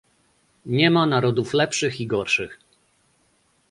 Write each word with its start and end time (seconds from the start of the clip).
Nie 0.65 0.91
ma 0.91 1.05
narodów 1.05 1.53
lepszych 1.53 2.01
i 2.01 2.07
gorszych 2.07 2.59